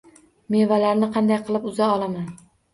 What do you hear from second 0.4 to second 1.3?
Mevalarni